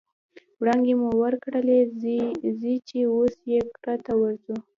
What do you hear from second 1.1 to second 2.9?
وکرلې ځي